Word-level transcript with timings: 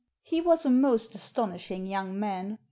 He 0.23 0.41
was 0.41 0.65
a 0.65 0.71
most 0.71 1.13
astonishing 1.13 1.85
young 1.85 2.19
man. 2.19 2.57